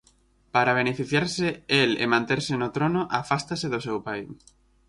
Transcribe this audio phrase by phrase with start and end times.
[0.53, 1.47] Para beneficiarse
[1.79, 4.21] el e manterse no trono, afástase do seu pai.